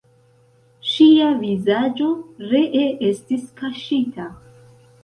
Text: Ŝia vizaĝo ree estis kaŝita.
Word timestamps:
Ŝia 0.91 1.27
vizaĝo 1.43 2.09
ree 2.55 2.89
estis 3.13 3.47
kaŝita. 3.63 4.31